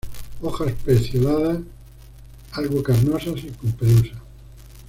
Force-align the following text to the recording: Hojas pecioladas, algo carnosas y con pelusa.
Hojas 0.41 0.73
pecioladas, 0.83 1.59
algo 2.53 2.81
carnosas 2.81 3.35
y 3.43 3.49
con 3.51 3.71
pelusa. 3.73 4.19